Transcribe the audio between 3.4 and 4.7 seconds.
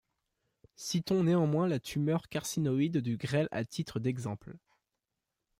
à titre d'exemple.